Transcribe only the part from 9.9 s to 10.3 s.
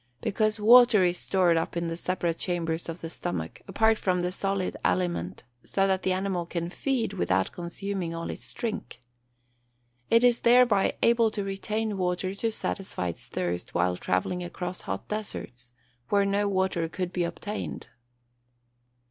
It